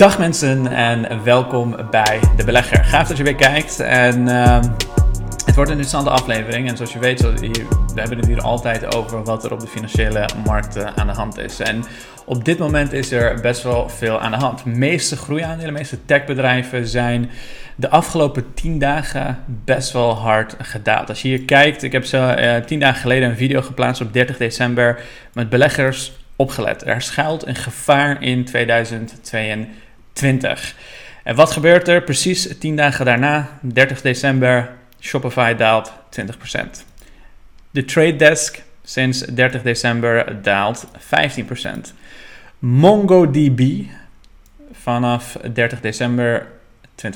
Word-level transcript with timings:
Dag 0.00 0.18
mensen 0.18 0.66
en 0.66 1.24
welkom 1.24 1.76
bij 1.90 2.20
De 2.36 2.44
Belegger. 2.44 2.84
Gaaf 2.84 3.08
dat 3.08 3.16
je 3.16 3.22
weer 3.22 3.34
kijkt 3.34 3.80
en 3.80 4.28
uh, 4.28 4.60
het 5.44 5.54
wordt 5.54 5.70
een 5.70 5.76
interessante 5.76 6.10
aflevering. 6.10 6.68
En 6.68 6.76
zoals 6.76 6.92
je 6.92 6.98
weet, 6.98 7.20
we 7.20 8.00
hebben 8.00 8.16
het 8.18 8.26
hier 8.26 8.40
altijd 8.40 8.94
over 8.94 9.24
wat 9.24 9.44
er 9.44 9.52
op 9.52 9.60
de 9.60 9.66
financiële 9.66 10.28
markten 10.44 10.96
aan 10.96 11.06
de 11.06 11.12
hand 11.12 11.38
is. 11.38 11.60
En 11.60 11.84
op 12.24 12.44
dit 12.44 12.58
moment 12.58 12.92
is 12.92 13.10
er 13.10 13.40
best 13.40 13.62
wel 13.62 13.88
veel 13.88 14.20
aan 14.20 14.30
de 14.30 14.36
hand. 14.36 14.64
De 14.64 14.70
meeste 14.70 15.16
groeiaandelen, 15.16 15.72
de 15.72 15.78
meeste 15.78 16.04
techbedrijven 16.04 16.86
zijn 16.86 17.30
de 17.76 17.90
afgelopen 17.90 18.54
10 18.54 18.78
dagen 18.78 19.38
best 19.46 19.92
wel 19.92 20.14
hard 20.14 20.56
gedaald. 20.58 21.08
Als 21.08 21.22
je 21.22 21.28
hier 21.28 21.42
kijkt, 21.42 21.82
ik 21.82 21.92
heb 21.92 22.04
zo 22.04 22.28
uh, 22.28 22.56
10 22.56 22.80
dagen 22.80 23.00
geleden 23.00 23.28
een 23.28 23.36
video 23.36 23.62
geplaatst 23.62 24.02
op 24.02 24.12
30 24.12 24.36
december 24.36 25.00
met 25.32 25.48
beleggers 25.48 26.12
opgelet. 26.36 26.86
Er 26.86 27.02
schuilt 27.02 27.46
een 27.46 27.54
gevaar 27.54 28.22
in 28.22 28.44
2022. 28.44 29.82
20. 30.14 30.74
En 31.24 31.34
wat 31.34 31.50
gebeurt 31.50 31.88
er? 31.88 32.02
Precies 32.02 32.58
10 32.58 32.76
dagen 32.76 33.04
daarna, 33.04 33.58
30 33.60 34.00
december, 34.00 34.70
Shopify 35.00 35.54
daalt 35.54 35.92
20%. 35.92 36.84
De 37.70 37.84
Trade 37.84 38.16
Desk 38.16 38.62
sinds 38.82 39.18
30 39.18 39.62
december 39.62 40.42
daalt 40.42 40.86
15%. 40.98 41.94
MongoDB 42.58 43.84
vanaf 44.72 45.36
30 45.52 45.80
december 45.80 46.46
20%. 47.06 47.08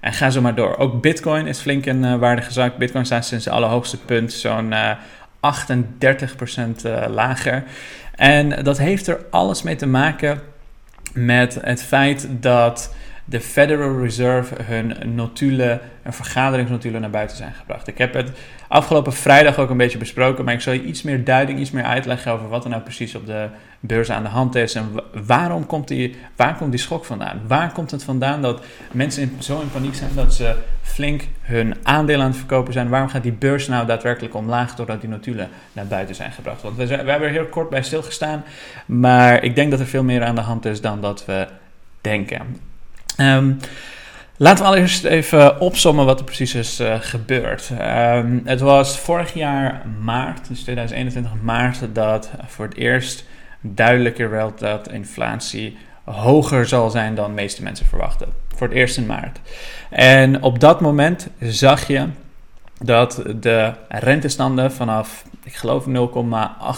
En 0.00 0.12
ga 0.12 0.30
zo 0.30 0.40
maar 0.40 0.54
door. 0.54 0.76
Ook 0.76 1.00
Bitcoin 1.00 1.46
is 1.46 1.60
flink 1.60 1.86
in 1.86 2.04
uh, 2.04 2.16
waarde 2.16 2.42
gezakt. 2.42 2.76
Bitcoin 2.76 3.04
staat 3.04 3.26
sinds 3.26 3.44
het 3.44 3.54
allerhoogste 3.54 3.98
punt 3.98 4.32
zo'n 4.32 4.72
uh, 4.72 4.90
38% 4.90 4.94
uh, 6.86 7.04
lager. 7.08 7.64
En 8.16 8.64
dat 8.64 8.78
heeft 8.78 9.06
er 9.06 9.24
alles 9.30 9.62
mee 9.62 9.76
te 9.76 9.86
maken 9.86 10.40
met 11.14 11.58
het 11.60 11.82
feit 11.82 12.26
dat 12.30 12.94
de 13.24 13.40
Federal 13.40 14.00
Reserve 14.00 14.54
hun 14.62 15.14
notulen, 15.14 15.80
een 16.02 16.12
vergaderingsnotulen 16.12 17.00
naar 17.00 17.10
buiten 17.10 17.36
zijn 17.36 17.54
gebracht. 17.54 17.86
Ik 17.86 17.98
heb 17.98 18.14
het 18.14 18.30
afgelopen 18.68 19.12
vrijdag 19.12 19.58
ook 19.58 19.70
een 19.70 19.76
beetje 19.76 19.98
besproken, 19.98 20.44
maar 20.44 20.54
ik 20.54 20.60
zal 20.60 20.72
je 20.72 20.82
iets 20.82 21.02
meer 21.02 21.24
duiding, 21.24 21.58
iets 21.58 21.70
meer 21.70 21.84
uitleggen 21.84 22.32
over 22.32 22.48
wat 22.48 22.64
er 22.64 22.70
nou 22.70 22.82
precies 22.82 23.14
op 23.14 23.26
de 23.26 23.48
beurs 23.80 24.10
aan 24.10 24.22
de 24.22 24.28
hand 24.28 24.54
is 24.54 24.74
en 24.74 24.90
waarom 25.26 25.66
komt 25.66 25.88
die, 25.88 26.16
waar 26.36 26.56
komt 26.56 26.70
die 26.70 26.80
schok 26.80 27.04
vandaan? 27.04 27.40
Waar 27.46 27.72
komt 27.72 27.90
het 27.90 28.04
vandaan 28.04 28.42
dat 28.42 28.64
mensen 28.92 29.32
zo 29.38 29.60
in 29.60 29.70
paniek 29.70 29.94
zijn 29.94 30.10
dat 30.14 30.34
ze 30.34 30.54
flink 30.82 31.22
hun 31.40 31.74
aandelen 31.82 32.20
aan 32.20 32.30
het 32.30 32.36
verkopen 32.36 32.72
zijn? 32.72 32.88
Waarom 32.88 33.08
gaat 33.08 33.22
die 33.22 33.32
beurs 33.32 33.68
nou 33.68 33.86
daadwerkelijk 33.86 34.34
omlaag 34.34 34.74
doordat 34.74 35.00
die 35.00 35.10
notulen 35.10 35.48
naar 35.72 35.86
buiten 35.86 36.14
zijn 36.14 36.32
gebracht? 36.32 36.62
Want 36.62 36.76
we, 36.76 36.86
zijn, 36.86 37.04
we 37.04 37.10
hebben 37.10 37.28
er 37.28 37.34
heel 37.34 37.46
kort 37.46 37.68
bij 37.68 37.82
stilgestaan, 37.82 38.44
maar 38.86 39.42
ik 39.42 39.54
denk 39.54 39.70
dat 39.70 39.80
er 39.80 39.86
veel 39.86 40.04
meer 40.04 40.24
aan 40.24 40.34
de 40.34 40.40
hand 40.40 40.64
is 40.64 40.80
dan 40.80 41.00
dat 41.00 41.24
we 41.24 41.46
denken. 42.00 42.71
Um, 43.18 43.58
laten 44.36 44.64
we 44.64 44.70
allereerst 44.70 45.04
even 45.04 45.60
opsommen 45.60 46.04
wat 46.04 46.18
er 46.18 46.24
precies 46.24 46.54
is 46.54 46.80
uh, 46.80 46.94
gebeurd. 47.00 47.70
Um, 47.80 48.42
het 48.44 48.60
was 48.60 48.98
vorig 48.98 49.34
jaar 49.34 49.82
maart, 50.00 50.48
dus 50.48 50.62
2021 50.62 51.32
maart, 51.42 51.78
dat 51.92 52.30
voor 52.46 52.64
het 52.64 52.76
eerst 52.76 53.24
duidelijker 53.60 54.30
werd 54.30 54.58
dat 54.58 54.90
inflatie 54.90 55.76
hoger 56.04 56.66
zal 56.66 56.90
zijn 56.90 57.14
dan 57.14 57.26
de 57.26 57.34
meeste 57.34 57.62
mensen 57.62 57.86
verwachten. 57.86 58.28
Voor 58.54 58.66
het 58.66 58.76
eerst 58.76 58.96
in 58.96 59.06
maart. 59.06 59.40
En 59.90 60.42
op 60.42 60.60
dat 60.60 60.80
moment 60.80 61.28
zag 61.40 61.86
je 61.86 62.06
dat 62.78 63.22
de 63.40 63.72
rentestanden 63.88 64.72
vanaf, 64.72 65.24
ik 65.44 65.54
geloof 65.54 65.84
0,8 65.86 65.90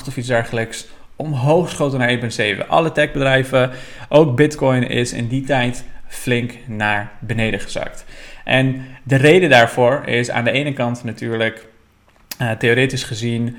of 0.09 0.17
iets 0.17 0.29
dergelijks, 0.29 0.87
omhoog 1.17 1.71
schoten 1.71 1.99
naar 1.99 2.19
1,7. 2.63 2.69
Alle 2.69 2.93
techbedrijven, 2.93 3.71
ook 4.09 4.37
Bitcoin, 4.37 4.89
is 4.89 5.13
in 5.13 5.29
die 5.29 5.45
tijd 5.45 5.85
flink 6.15 6.55
naar 6.67 7.11
beneden 7.19 7.61
gezakt. 7.61 8.05
En 8.45 8.85
de 9.03 9.17
reden 9.17 9.51
daarvoor 9.51 10.03
is 10.07 10.31
aan 10.31 10.45
de 10.45 10.51
ene 10.51 10.73
kant 10.73 11.05
natuurlijk, 11.05 11.67
uh, 12.41 12.51
theoretisch 12.51 13.05
gezien, 13.05 13.57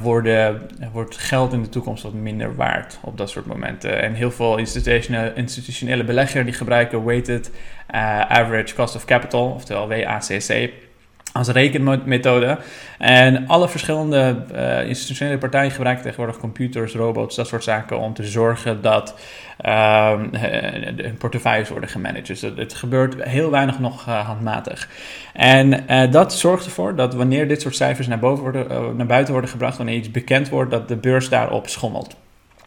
worden, 0.00 0.68
wordt 0.92 1.16
geld 1.16 1.52
in 1.52 1.62
de 1.62 1.68
toekomst 1.68 2.02
wat 2.02 2.12
minder 2.12 2.54
waard 2.54 2.98
op 3.02 3.18
dat 3.18 3.30
soort 3.30 3.46
momenten. 3.46 4.02
En 4.02 4.14
heel 4.14 4.30
veel 4.30 4.56
institutionele, 4.56 5.32
institutionele 5.34 6.04
beleggers 6.04 6.44
die 6.44 6.54
gebruiken 6.54 7.04
weighted 7.04 7.50
uh, 7.94 8.20
average 8.20 8.74
cost 8.74 8.94
of 8.94 9.04
capital, 9.04 9.50
oftewel 9.50 9.88
WACC 9.88 10.70
als 11.32 11.48
rekenmethode. 11.48 12.58
En 12.98 13.46
alle 13.46 13.68
verschillende 13.68 14.44
uh, 14.54 14.88
institutionele 14.88 15.38
partijen 15.38 15.70
gebruiken 15.70 16.04
tegenwoordig 16.04 16.40
computers, 16.40 16.94
robots, 16.94 17.36
dat 17.36 17.46
soort 17.46 17.64
zaken 17.64 17.98
om 17.98 18.14
te 18.14 18.24
zorgen 18.24 18.82
dat 18.82 19.14
hun 19.62 21.16
portefeuilles 21.18 21.68
worden 21.68 21.88
gemanaged. 21.88 22.26
Dus 22.26 22.40
het, 22.40 22.74
gebeurt 22.74 23.22
heel 23.24 23.50
weinig 23.50 23.78
nog 23.78 24.08
uh, 24.08 24.26
handmatig. 24.26 24.88
En 25.32 25.84
dat 26.10 26.34
zorgt 26.34 26.64
ervoor 26.64 26.94
dat 26.96 27.14
wanneer 27.14 27.48
dit 27.48 27.60
soort 27.60 27.76
cijfers 27.76 28.06
naar, 28.06 28.18
boven 28.18 28.42
worden, 28.42 28.96
naar 28.96 29.06
buiten 29.06 29.32
worden 29.32 29.50
gebracht, 29.50 29.76
wanneer 29.76 29.96
iets 29.96 30.10
bekend 30.10 30.48
wordt, 30.48 30.70
dat 30.70 30.88
de 30.88 30.96
beurs 30.96 31.28
daarop 31.28 31.68
schommelt. 31.68 32.16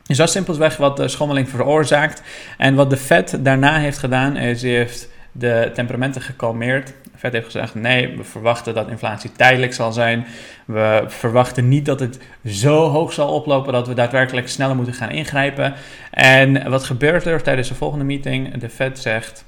Dus 0.03 0.17
dat 0.17 0.27
is 0.27 0.33
simpelweg 0.33 0.77
wat 0.77 0.97
de 0.97 1.07
schommeling 1.07 1.49
veroorzaakt. 1.49 2.23
En 2.57 2.75
wat 2.75 2.89
de 2.89 2.97
Fed 2.97 3.37
daarna 3.39 3.77
heeft 3.77 3.97
gedaan, 3.97 4.37
is 4.37 4.61
heeft 4.61 5.09
de 5.31 5.71
temperamenten 5.73 6.21
gekalmeerd. 6.21 6.93
Fed 7.23 7.33
heeft 7.33 7.45
gezegd: 7.45 7.75
nee, 7.75 8.17
we 8.17 8.23
verwachten 8.23 8.73
dat 8.73 8.89
inflatie 8.89 9.31
tijdelijk 9.31 9.73
zal 9.73 9.91
zijn. 9.91 10.25
We 10.65 11.03
verwachten 11.07 11.67
niet 11.67 11.85
dat 11.85 11.99
het 11.99 12.19
zo 12.45 12.89
hoog 12.89 13.13
zal 13.13 13.33
oplopen 13.33 13.73
dat 13.73 13.87
we 13.87 13.93
daadwerkelijk 13.93 14.47
sneller 14.47 14.75
moeten 14.75 14.93
gaan 14.93 15.09
ingrijpen. 15.09 15.73
En 16.11 16.69
wat 16.69 16.83
gebeurt 16.83 17.25
er 17.25 17.43
tijdens 17.43 17.67
de 17.67 17.75
volgende 17.75 18.05
meeting? 18.05 18.57
De 18.57 18.69
Fed 18.69 18.99
zegt 18.99 19.45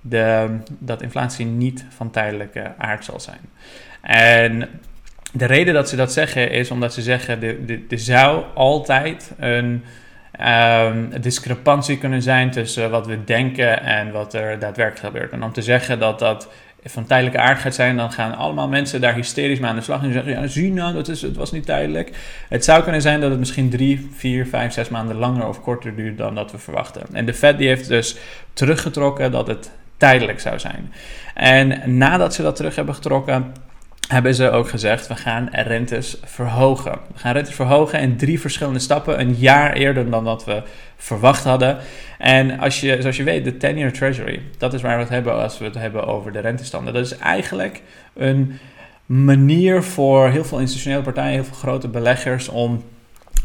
de, 0.00 0.58
dat 0.78 1.02
inflatie 1.02 1.46
niet 1.46 1.84
van 1.88 2.10
tijdelijke 2.10 2.72
aard 2.78 3.04
zal 3.04 3.20
zijn. 3.20 3.40
En 4.00 4.68
de 5.32 5.46
reden 5.46 5.74
dat 5.74 5.88
ze 5.88 5.96
dat 5.96 6.12
zeggen 6.12 6.50
is 6.50 6.70
omdat 6.70 6.94
ze 6.94 7.02
zeggen: 7.02 7.42
er 7.88 7.98
zou 7.98 8.44
altijd 8.54 9.32
een 9.38 9.84
um, 10.40 11.20
discrepantie 11.20 11.98
kunnen 11.98 12.22
zijn 12.22 12.50
tussen 12.50 12.90
wat 12.90 13.06
we 13.06 13.24
denken 13.24 13.82
en 13.82 14.12
wat 14.12 14.34
er 14.34 14.58
daadwerkelijk 14.58 15.06
gebeurt. 15.06 15.32
En 15.32 15.42
om 15.42 15.52
te 15.52 15.62
zeggen 15.62 15.98
dat 15.98 16.18
dat 16.18 16.48
van 16.84 17.06
tijdelijke 17.06 17.38
aard 17.38 17.58
gaat 17.58 17.74
zijn, 17.74 17.96
dan 17.96 18.12
gaan 18.12 18.36
allemaal 18.36 18.68
mensen 18.68 19.00
daar 19.00 19.14
hysterisch 19.14 19.58
mee 19.58 19.70
aan 19.70 19.76
de 19.76 19.82
slag 19.82 20.02
en 20.02 20.12
zeggen: 20.12 20.32
Ja, 20.32 20.46
zie 20.46 20.72
nou, 20.72 20.94
dat 20.94 21.08
is, 21.08 21.22
het 21.22 21.36
was 21.36 21.52
niet 21.52 21.66
tijdelijk. 21.66 22.12
Het 22.48 22.64
zou 22.64 22.82
kunnen 22.82 23.02
zijn 23.02 23.20
dat 23.20 23.30
het 23.30 23.38
misschien 23.38 23.70
drie, 23.70 24.08
vier, 24.14 24.46
vijf, 24.46 24.72
zes 24.72 24.88
maanden 24.88 25.16
langer 25.16 25.48
of 25.48 25.60
korter 25.60 25.96
duurt 25.96 26.18
dan 26.18 26.34
dat 26.34 26.52
we 26.52 26.58
verwachten. 26.58 27.02
En 27.12 27.24
de 27.24 27.34
Fed 27.34 27.58
die 27.58 27.68
heeft 27.68 27.88
dus 27.88 28.16
teruggetrokken 28.52 29.30
dat 29.30 29.46
het 29.46 29.70
tijdelijk 29.96 30.40
zou 30.40 30.58
zijn. 30.58 30.92
En 31.34 31.96
nadat 31.98 32.34
ze 32.34 32.42
dat 32.42 32.56
terug 32.56 32.76
hebben 32.76 32.94
getrokken, 32.94 33.52
hebben 34.12 34.34
ze 34.34 34.50
ook 34.50 34.68
gezegd, 34.68 35.06
we 35.06 35.16
gaan 35.16 35.48
rentes 35.52 36.16
verhogen. 36.24 36.92
We 37.12 37.18
gaan 37.18 37.32
rentes 37.32 37.54
verhogen 37.54 38.00
in 38.00 38.16
drie 38.16 38.40
verschillende 38.40 38.78
stappen, 38.78 39.20
een 39.20 39.34
jaar 39.34 39.72
eerder 39.72 40.10
dan 40.10 40.24
dat 40.24 40.44
we 40.44 40.62
verwacht 40.96 41.44
hadden. 41.44 41.78
En 42.18 42.58
als 42.58 42.80
je, 42.80 42.96
zoals 43.00 43.16
je 43.16 43.22
weet, 43.22 43.44
de 43.44 43.54
10-year 43.54 43.92
treasury, 43.92 44.42
dat 44.58 44.74
is 44.74 44.82
waar 44.82 44.96
we 44.96 45.02
het 45.02 45.12
hebben 45.12 45.42
als 45.42 45.58
we 45.58 45.64
het 45.64 45.74
hebben 45.74 46.06
over 46.06 46.32
de 46.32 46.40
rentestanden. 46.40 46.94
Dat 46.94 47.04
is 47.04 47.16
eigenlijk 47.16 47.82
een 48.14 48.58
manier 49.06 49.82
voor 49.82 50.28
heel 50.28 50.44
veel 50.44 50.58
institutionele 50.58 51.02
partijen, 51.02 51.32
heel 51.32 51.44
veel 51.44 51.56
grote 51.56 51.88
beleggers 51.88 52.48
om 52.48 52.82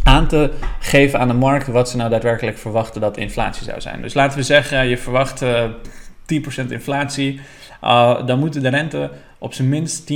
aan 0.04 0.28
te 0.28 0.52
geven 0.80 1.20
aan 1.20 1.28
de 1.28 1.34
markt 1.34 1.68
wat 1.68 1.90
ze 1.90 1.98
nou 1.98 2.10
daadwerkelijk 2.10 2.58
verwachten 2.58 3.02
dat 3.02 3.18
inflatie 3.18 3.64
zou 3.64 3.82
zijn. 3.82 4.02
Dus 4.02 4.14
laten 4.14 4.38
we 4.38 4.44
zeggen, 4.44 4.88
je 4.88 4.98
verwacht 4.98 5.42
uh, 5.42 5.64
eh, 5.64 5.70
10% 6.66 6.68
inflatie. 6.70 7.40
Uh, 7.84 8.26
dan 8.26 8.40
moeten 8.40 8.62
de 8.62 8.70
rente 8.70 9.12
op 9.38 9.54
zijn 9.54 9.70
minst 9.70 10.02
10%, 10.02 10.06
um, 10.06 10.16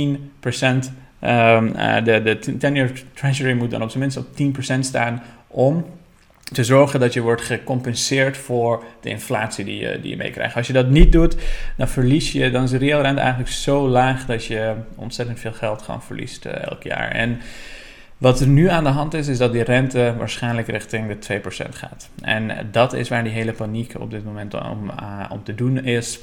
uh, 1.20 2.04
de, 2.04 2.22
de 2.22 2.38
10-year 2.58 2.90
treasury 3.14 3.52
moet 3.52 3.70
dan 3.70 3.82
op 3.82 3.90
zijn 3.90 4.02
minst 4.02 4.16
op 4.16 4.26
10% 4.76 4.78
staan 4.78 5.22
om 5.46 5.84
te 6.52 6.64
zorgen 6.64 7.00
dat 7.00 7.12
je 7.12 7.20
wordt 7.20 7.42
gecompenseerd 7.42 8.36
voor 8.36 8.84
de 9.00 9.08
inflatie 9.08 9.64
die 9.64 9.76
je, 9.76 10.00
die 10.00 10.10
je 10.10 10.16
meekrijgt. 10.16 10.56
Als 10.56 10.66
je 10.66 10.72
dat 10.72 10.88
niet 10.88 11.12
doet, 11.12 11.36
dan 11.76 11.88
verlies 11.88 12.32
je, 12.32 12.50
dan 12.50 12.62
is 12.62 12.70
de 12.70 12.78
reële 12.78 13.00
rente 13.00 13.20
eigenlijk 13.20 13.50
zo 13.50 13.88
laag 13.88 14.26
dat 14.26 14.44
je 14.44 14.74
ontzettend 14.94 15.40
veel 15.40 15.52
geld 15.52 15.82
gewoon 15.82 16.02
verliest 16.02 16.46
uh, 16.46 16.52
elk 16.64 16.82
jaar. 16.82 17.10
En 17.10 17.40
wat 18.18 18.40
er 18.40 18.46
nu 18.46 18.68
aan 18.68 18.84
de 18.84 18.90
hand 18.90 19.14
is, 19.14 19.28
is 19.28 19.38
dat 19.38 19.52
die 19.52 19.62
rente 19.62 20.14
waarschijnlijk 20.18 20.68
richting 20.68 21.18
de 21.18 21.40
2% 21.40 21.68
gaat. 21.70 22.08
En 22.20 22.68
dat 22.70 22.92
is 22.92 23.08
waar 23.08 23.24
die 23.24 23.32
hele 23.32 23.52
paniek 23.52 23.94
op 23.98 24.10
dit 24.10 24.24
moment 24.24 24.54
om, 24.54 24.90
om 25.30 25.44
te 25.44 25.54
doen 25.54 25.84
is 25.84 26.20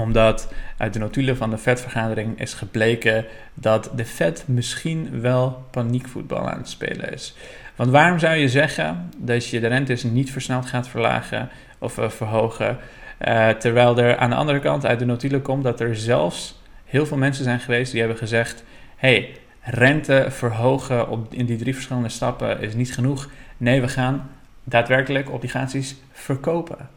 omdat 0.00 0.52
uit 0.76 0.92
de 0.92 0.98
notulen 0.98 1.36
van 1.36 1.50
de 1.50 1.58
Fed-vergadering 1.58 2.40
is 2.40 2.54
gebleken 2.54 3.24
dat 3.54 3.90
de 3.96 4.04
Fed 4.04 4.44
misschien 4.46 5.20
wel 5.20 5.64
paniekvoetbal 5.70 6.48
aan 6.48 6.58
het 6.58 6.68
spelen 6.68 7.12
is. 7.12 7.34
Want 7.76 7.90
waarom 7.90 8.18
zou 8.18 8.36
je 8.36 8.48
zeggen 8.48 9.10
dat 9.16 9.46
je 9.46 9.60
de 9.60 9.66
rentes 9.66 10.02
niet 10.02 10.32
versneld 10.32 10.66
gaat 10.66 10.88
verlagen 10.88 11.48
of 11.78 11.98
uh, 11.98 12.08
verhogen, 12.08 12.78
uh, 13.26 13.48
terwijl 13.48 13.98
er 13.98 14.16
aan 14.16 14.30
de 14.30 14.36
andere 14.36 14.60
kant 14.60 14.86
uit 14.86 14.98
de 14.98 15.04
notulen 15.04 15.42
komt 15.42 15.64
dat 15.64 15.80
er 15.80 15.96
zelfs 15.96 16.60
heel 16.84 17.06
veel 17.06 17.16
mensen 17.16 17.44
zijn 17.44 17.60
geweest 17.60 17.90
die 17.90 18.00
hebben 18.00 18.18
gezegd: 18.18 18.64
hey, 18.96 19.36
rente 19.60 20.26
verhogen 20.28 21.08
op, 21.08 21.34
in 21.34 21.46
die 21.46 21.56
drie 21.56 21.74
verschillende 21.74 22.08
stappen 22.08 22.60
is 22.60 22.74
niet 22.74 22.94
genoeg. 22.94 23.30
Nee, 23.56 23.80
we 23.80 23.88
gaan 23.88 24.30
daadwerkelijk 24.64 25.30
obligaties 25.30 25.96
verkopen. 26.12 26.88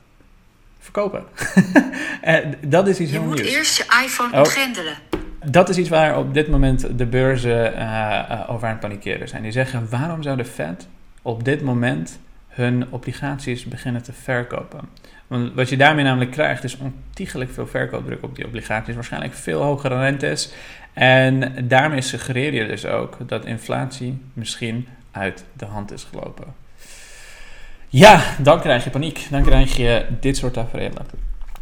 Verkopen. 0.83 1.23
dat 2.75 2.87
is 2.87 2.99
iets 2.99 3.11
je 3.11 3.17
heel 3.17 3.27
moet 3.27 3.35
nieuws. 3.35 3.53
eerst 3.53 3.77
je 3.77 3.83
iPhone 4.05 4.31
oh. 4.31 4.37
ontgrendelen. 4.37 4.93
Dat 5.45 5.69
is 5.69 5.77
iets 5.77 5.89
waar 5.89 6.17
op 6.17 6.33
dit 6.33 6.47
moment 6.47 6.97
de 6.97 7.05
beurzen 7.05 7.73
uh, 7.73 8.43
over 8.47 8.67
aan 8.67 8.71
het 8.71 8.79
panikeren 8.79 9.27
zijn. 9.27 9.41
Die 9.41 9.51
zeggen, 9.51 9.89
waarom 9.89 10.23
zou 10.23 10.37
de 10.37 10.45
Fed 10.45 10.87
op 11.21 11.43
dit 11.43 11.61
moment 11.61 12.19
hun 12.47 12.85
obligaties 12.89 13.65
beginnen 13.65 14.03
te 14.03 14.13
verkopen? 14.13 14.79
Want 15.27 15.53
wat 15.53 15.69
je 15.69 15.77
daarmee 15.77 16.03
namelijk 16.03 16.31
krijgt 16.31 16.63
is 16.63 16.77
ontiegelijk 16.77 17.51
veel 17.51 17.67
verkoopdruk 17.67 18.23
op 18.23 18.35
die 18.35 18.45
obligaties. 18.45 18.95
Waarschijnlijk 18.95 19.33
veel 19.33 19.61
hogere 19.61 19.99
rentes. 19.99 20.53
En 20.93 21.53
daarmee 21.67 22.01
suggereer 22.01 22.53
je 22.53 22.67
dus 22.67 22.85
ook 22.85 23.17
dat 23.27 23.45
inflatie 23.45 24.21
misschien 24.33 24.87
uit 25.11 25.43
de 25.53 25.65
hand 25.65 25.91
is 25.91 26.03
gelopen. 26.03 26.62
Ja, 27.95 28.23
dan 28.39 28.59
krijg 28.59 28.83
je 28.83 28.89
paniek. 28.89 29.27
Dan 29.29 29.43
krijg 29.43 29.75
je 29.75 30.05
dit 30.19 30.37
soort 30.37 30.53
tafereelen. 30.53 31.05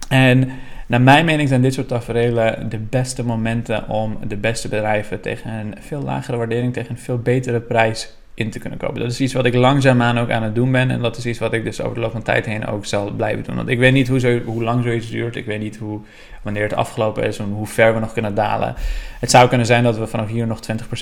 En 0.10 0.52
naar 0.88 1.02
mijn 1.02 1.26
mening 1.26 1.50
zijn 1.50 1.62
dit 1.62 1.74
soort 1.74 1.88
tafereelen 1.88 2.70
de 2.70 2.78
beste 2.78 3.26
momenten 3.26 3.90
om 3.90 4.18
de 4.28 4.38
beste 4.38 4.68
bedrijven 4.68 5.22
tegen 5.22 5.52
een 5.52 5.76
veel 5.80 6.02
lagere 6.02 6.38
waardering, 6.38 6.74
tegen 6.74 6.92
een 6.92 6.98
veel 6.98 7.18
betere 7.18 7.60
prijs 7.60 8.14
te 8.50 8.60
kunnen 8.60 8.80
kopen. 8.80 9.02
Dat 9.02 9.12
is 9.12 9.22
iets 9.22 9.34
wat 9.34 9.46
ik 9.46 9.54
langzaamaan 9.54 10.20
ook 10.20 10.32
aan 10.32 10.44
het 10.44 10.56
doen 10.56 10.72
ben. 10.72 10.92
En 10.92 11.02
dat 11.02 11.18
is 11.18 11.26
iets 11.26 11.40
wat 11.40 11.54
ik 11.54 11.64
dus 11.64 11.82
over 11.82 11.96
de 11.96 12.02
loop 12.02 12.12
van 12.12 12.22
tijd 12.22 12.46
heen 12.46 12.66
ook 12.66 12.86
zal 12.86 13.12
blijven 13.12 13.44
doen. 13.44 13.56
Want 13.56 13.70
ik 13.70 13.80
weet 13.80 13.94
niet 13.94 14.08
hoe, 14.08 14.20
zo, 14.20 14.40
hoe 14.40 14.64
lang 14.64 14.84
zoiets 14.84 15.10
duurt. 15.10 15.36
Ik 15.36 15.46
weet 15.46 15.60
niet 15.60 15.78
hoe, 15.78 16.00
wanneer 16.42 16.64
het 16.64 16.74
afgelopen 16.74 17.24
is 17.24 17.38
en 17.38 17.46
hoe 17.46 17.68
ver 17.68 17.94
we 17.94 18.00
nog 18.00 18.14
kunnen 18.14 18.36
dalen. 18.36 18.76
Het 19.20 19.32
zou 19.32 19.48
kunnen 19.48 19.68
zijn 19.68 19.84
dat 19.84 19.98
we 19.98 20.08
vanaf 20.08 20.28
hier 20.28 20.48
nog 20.48 20.60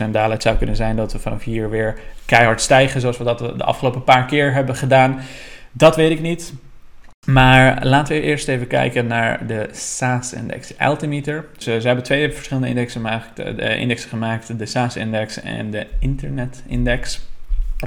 20% 0.08 0.10
dalen. 0.12 0.32
Het 0.32 0.42
zou 0.42 0.58
kunnen 0.58 0.76
zijn 0.76 0.96
dat 0.96 1.12
we 1.12 1.20
vanaf 1.20 1.44
hier 1.44 1.70
weer 1.70 2.00
keihard 2.26 2.62
stijgen, 2.62 3.02
zoals 3.02 3.18
we 3.18 3.24
dat 3.24 3.40
de 3.40 3.64
afgelopen 3.64 4.04
paar 4.04 4.26
keer 4.26 4.54
hebben 4.54 4.76
gedaan. 4.76 5.20
Dat 5.72 5.96
weet 5.96 6.12
ik 6.12 6.22
niet. 6.22 6.54
Maar 7.26 7.86
laten 7.86 8.16
we 8.16 8.22
eerst 8.22 8.48
even 8.48 8.68
kijken 8.68 9.08
naar 9.08 9.48
de 9.48 9.68
SaaS-index, 9.72 10.78
Altimeter. 10.78 11.46
Ze, 11.58 11.82
ze, 11.82 11.88
hebben 11.88 12.06
twee 12.06 12.34
verschillende 12.34 12.68
indexen 12.68 13.02
gemaakt, 13.02 13.36
de 13.36 13.78
indexen 13.78 14.10
gemaakt, 14.10 14.60
de 14.60 14.66
SaaS-index 14.66 15.42
en 15.42 15.72
de 15.72 15.88
Internet-index. 16.00 17.29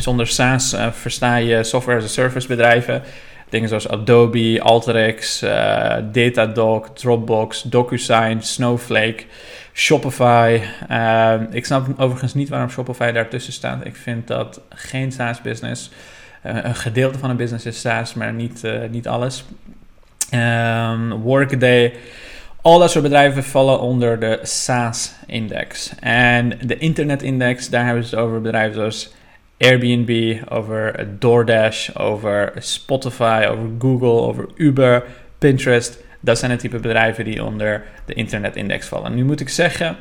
Zonder 0.01 0.27
SaaS 0.27 0.75
uh, 0.75 0.93
versta 0.93 1.37
je 1.37 1.65
software 1.65 1.99
as 1.99 2.05
a 2.05 2.09
service 2.09 2.47
bedrijven. 2.47 3.03
Dingen 3.49 3.69
zoals 3.69 3.89
Adobe, 3.89 4.61
Alteryx, 4.63 5.43
uh, 5.43 5.97
Datadog, 6.13 6.91
Dropbox, 6.95 7.63
DocuSign, 7.63 8.41
Snowflake, 8.41 9.25
Shopify. 9.73 10.61
Uh, 10.91 11.35
ik 11.51 11.67
snap 11.67 11.87
overigens 11.97 12.35
niet 12.35 12.49
waarom 12.49 12.69
Shopify 12.71 13.13
daartussen 13.13 13.53
staat. 13.53 13.85
Ik 13.85 13.97
vind 13.97 14.27
dat 14.27 14.61
geen 14.69 15.13
SaaS-business. 15.13 15.91
Een 16.43 16.75
gedeelte 16.75 17.19
van 17.19 17.31
een 17.31 17.37
business 17.37 17.67
is 17.67 17.81
SaaS, 17.81 18.15
maar 18.15 18.33
niet, 18.33 18.63
niet 18.91 19.09
alles. 19.09 19.45
Um, 20.35 21.13
Workday. 21.13 21.95
Al 22.63 22.79
dat 22.79 22.91
soort 22.91 23.05
bedrijven 23.05 23.45
vallen 23.45 23.81
onder 23.81 24.21
de 24.21 24.39
SaaS-index. 24.43 25.93
En 26.01 26.59
de 26.61 26.79
internet-index, 26.79 27.69
daar 27.69 27.85
hebben 27.85 28.05
ze 28.05 28.15
het 28.15 28.25
over 28.25 28.41
bedrijven 28.41 28.75
zoals 28.75 29.13
Airbnb, 29.63 30.43
over 30.49 31.07
DoorDash, 31.19 31.97
over 31.97 32.53
Spotify, 32.59 33.47
over 33.51 33.69
Google, 33.79 34.09
over 34.09 34.49
Uber, 34.57 35.05
Pinterest. 35.39 36.05
Dat 36.21 36.39
zijn 36.39 36.51
het 36.51 36.61
type 36.61 36.79
bedrijven 36.79 37.25
die 37.25 37.45
onder 37.45 37.83
de 38.05 38.15
internetindex 38.15 38.87
vallen. 38.87 39.15
Nu 39.15 39.25
moet 39.25 39.41
ik 39.41 39.49
zeggen 39.49 39.97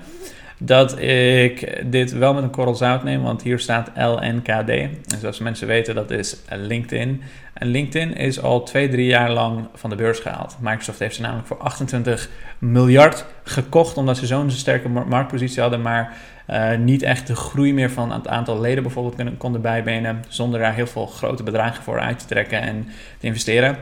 dat 0.63 0.99
ik 1.01 1.81
dit 1.91 2.11
wel 2.11 2.33
met 2.33 2.43
een 2.43 2.49
korrel 2.49 2.75
zout 2.75 3.03
neem, 3.03 3.21
want 3.21 3.41
hier 3.41 3.59
staat 3.59 3.91
LNKD. 3.95 4.69
En 4.69 5.19
zoals 5.19 5.39
mensen 5.39 5.67
weten, 5.67 5.95
dat 5.95 6.11
is 6.11 6.37
LinkedIn. 6.49 7.21
En 7.53 7.67
LinkedIn 7.67 8.15
is 8.15 8.41
al 8.41 8.63
twee, 8.63 8.89
drie 8.89 9.05
jaar 9.05 9.31
lang 9.31 9.67
van 9.73 9.89
de 9.89 9.95
beurs 9.95 10.19
gehaald. 10.19 10.57
Microsoft 10.59 10.99
heeft 10.99 11.15
ze 11.15 11.21
namelijk 11.21 11.47
voor 11.47 11.57
28 11.57 12.29
miljard 12.57 13.25
gekocht, 13.43 13.97
omdat 13.97 14.17
ze 14.17 14.25
zo'n 14.25 14.51
sterke 14.51 14.89
marktpositie 14.89 15.61
hadden, 15.61 15.81
maar 15.81 16.13
uh, 16.49 16.77
niet 16.77 17.03
echt 17.03 17.27
de 17.27 17.35
groei 17.35 17.73
meer 17.73 17.91
van 17.91 18.11
het 18.11 18.27
aantal 18.27 18.59
leden 18.59 18.83
bijvoorbeeld 18.83 19.37
konden, 19.37 19.61
bijbenen, 19.61 20.23
zonder 20.27 20.59
daar 20.59 20.73
heel 20.73 20.87
veel 20.87 21.05
grote 21.05 21.43
bedragen 21.43 21.83
voor 21.83 21.99
uit 21.99 22.19
te 22.19 22.25
trekken 22.25 22.61
en 22.61 22.87
te 23.19 23.25
investeren. 23.25 23.77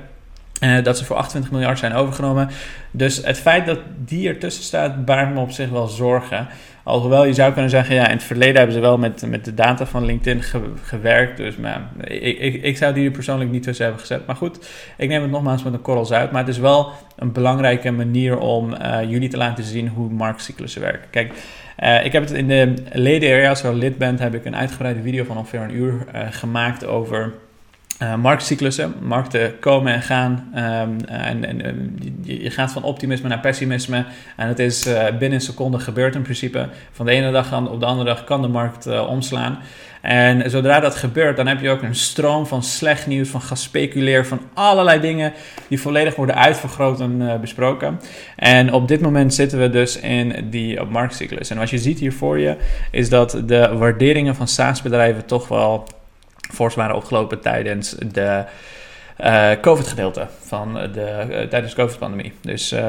Uh, 0.59 0.83
dat 0.83 0.97
ze 0.97 1.05
voor 1.05 1.15
28 1.15 1.51
miljard 1.51 1.79
zijn 1.79 1.93
overgenomen. 1.93 2.49
Dus 2.91 3.17
het 3.25 3.39
feit 3.39 3.65
dat 3.65 3.79
die 4.05 4.27
ertussen 4.27 4.63
staat, 4.63 5.05
baart 5.05 5.33
me 5.33 5.39
op 5.39 5.51
zich 5.51 5.69
wel 5.69 5.87
zorgen. 5.87 6.47
Alhoewel 6.83 7.25
je 7.25 7.33
zou 7.33 7.53
kunnen 7.53 7.69
zeggen, 7.69 7.95
ja, 7.95 8.05
in 8.05 8.15
het 8.15 8.23
verleden 8.23 8.55
hebben 8.55 8.75
ze 8.75 8.79
wel 8.79 8.97
met, 8.97 9.25
met 9.27 9.45
de 9.45 9.53
data 9.53 9.85
van 9.85 10.05
LinkedIn 10.05 10.43
gewerkt. 10.83 11.37
Dus 11.37 11.55
maar, 11.57 11.89
ik, 12.03 12.39
ik, 12.39 12.63
ik 12.63 12.77
zou 12.77 12.93
die 12.93 13.05
er 13.05 13.11
persoonlijk 13.11 13.51
niet 13.51 13.63
tussen 13.63 13.85
hebben 13.85 14.01
gezet. 14.01 14.25
Maar 14.25 14.35
goed, 14.35 14.69
ik 14.97 15.09
neem 15.09 15.21
het 15.21 15.31
nogmaals 15.31 15.63
met 15.63 15.73
een 15.73 15.81
korrels 15.81 16.11
uit. 16.11 16.31
Maar 16.31 16.41
het 16.41 16.49
is 16.49 16.57
wel 16.57 16.91
een 17.15 17.31
belangrijke 17.31 17.91
manier 17.91 18.37
om 18.37 18.73
uh, 18.73 18.97
jullie 19.09 19.29
te 19.29 19.37
laten 19.37 19.63
zien 19.63 19.87
hoe 19.87 20.09
marktcyclussen 20.09 20.81
werken. 20.81 21.09
Kijk, 21.09 21.33
uh, 21.79 22.05
ik 22.05 22.11
heb 22.11 22.23
het 22.23 22.31
in 22.31 22.47
de 22.47 22.73
leden-area, 22.91 23.49
als 23.49 23.61
je 23.61 23.73
lid 23.73 23.97
bent, 23.97 24.19
heb 24.19 24.33
ik 24.33 24.45
een 24.45 24.55
uitgebreide 24.55 25.01
video 25.01 25.23
van 25.23 25.37
ongeveer 25.37 25.61
een 25.61 25.75
uur 25.75 25.93
uh, 26.15 26.21
gemaakt 26.29 26.85
over 26.85 27.33
uh, 28.03 28.15
marktcyclussen. 28.15 28.93
Markten 29.01 29.59
komen 29.59 29.93
en 29.93 30.01
gaan. 30.01 30.51
Um, 30.55 31.05
en, 31.05 31.45
en 31.45 31.97
je, 32.23 32.43
je, 32.43 32.49
gaat 32.49 32.71
van 32.71 32.83
optimisme 32.83 33.29
naar 33.29 33.39
pessimisme. 33.39 34.05
En 34.35 34.47
het 34.47 34.59
is 34.59 34.87
uh, 34.87 35.03
binnen 35.03 35.33
een 35.33 35.41
seconde 35.41 35.79
gebeurd 35.79 36.15
in 36.15 36.21
principe. 36.21 36.69
Van 36.91 37.05
de 37.05 37.11
ene 37.11 37.31
dag 37.31 37.57
op 37.67 37.79
de 37.79 37.85
andere 37.85 38.09
dag 38.09 38.23
kan 38.23 38.41
de 38.41 38.47
markt 38.47 38.87
uh, 38.87 39.07
omslaan. 39.09 39.59
En 40.01 40.49
zodra 40.49 40.79
dat 40.79 40.95
gebeurt, 40.95 41.37
dan 41.37 41.47
heb 41.47 41.61
je 41.61 41.69
ook 41.69 41.81
een 41.81 41.95
stroom 41.95 42.45
van 42.45 42.63
slecht 42.63 43.07
nieuws, 43.07 43.29
van 43.29 43.41
gespeculeer, 43.41 44.25
van 44.25 44.39
allerlei 44.53 44.99
dingen 44.99 45.33
die 45.67 45.81
volledig 45.81 46.15
worden 46.15 46.35
uitvergroot 46.35 46.99
en 46.99 47.37
besproken. 47.41 47.99
En 48.35 48.73
op 48.73 48.87
dit 48.87 49.01
moment 49.01 49.33
zitten 49.33 49.59
we 49.59 49.69
dus 49.69 49.99
in 49.99 50.47
die 50.49 50.83
marktcyclus. 50.83 51.49
En 51.49 51.57
wat 51.57 51.69
je 51.69 51.77
ziet 51.77 51.99
hier 51.99 52.13
voor 52.13 52.39
je, 52.39 52.55
is 52.91 53.09
dat 53.09 53.41
de 53.45 53.75
waarderingen 53.77 54.35
van 54.35 54.47
SaaS-bedrijven 54.47 55.25
toch 55.25 55.47
wel 55.47 55.87
fors 56.53 56.75
waren 56.75 56.95
opgelopen 56.95 57.41
tijdens 57.41 57.95
de 58.11 58.43
uh, 59.23 59.51
COVID-gedeelte 59.61 60.27
van 60.39 60.73
de, 60.73 61.25
uh, 61.29 61.41
tijdens 61.41 61.75
de 61.75 61.81
COVID-pandemie. 61.81 62.33
Dus 62.41 62.73
uh, 62.73 62.87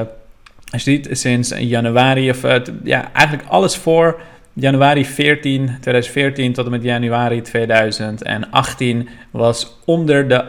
als 0.71 0.83
je 0.83 0.91
ziet, 0.91 1.07
sinds 1.11 1.53
januari, 1.57 2.29
of 2.29 2.41
ja, 2.83 3.11
eigenlijk 3.13 3.49
alles 3.49 3.75
voor 3.75 4.21
januari 4.53 5.05
14, 5.05 5.65
2014 5.65 6.53
tot 6.53 6.65
en 6.65 6.71
met 6.71 6.83
januari 6.83 7.41
2018 7.41 9.09
was 9.31 9.77
onder 9.85 10.27
de 10.27 10.45